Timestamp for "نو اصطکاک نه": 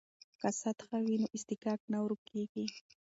1.21-1.97